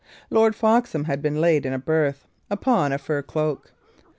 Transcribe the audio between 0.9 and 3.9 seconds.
had been laid in a berth upon a fur cloak.